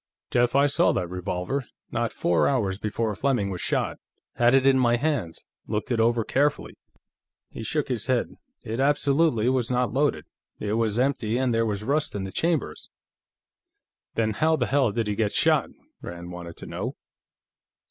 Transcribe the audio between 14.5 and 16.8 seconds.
the hell did he get shot?" Rand wanted to